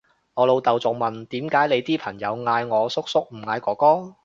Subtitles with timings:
[0.33, 4.15] 我老豆仲會問點解你啲朋友嗌我叔叔唔嗌哥哥？